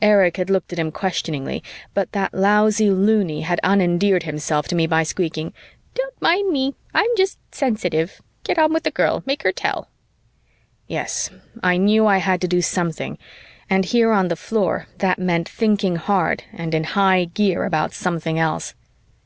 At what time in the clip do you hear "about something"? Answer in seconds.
17.66-18.38